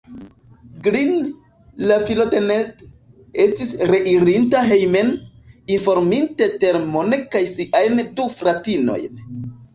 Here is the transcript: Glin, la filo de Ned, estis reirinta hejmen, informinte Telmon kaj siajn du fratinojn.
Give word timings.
Glin, 0.85 1.11
la 1.91 1.97
filo 2.07 2.25
de 2.31 2.39
Ned, 2.45 2.81
estis 3.43 3.75
reirinta 3.91 4.63
hejmen, 4.71 5.13
informinte 5.77 6.49
Telmon 6.65 7.15
kaj 7.37 7.45
siajn 7.55 8.05
du 8.19 8.29
fratinojn. 8.41 9.25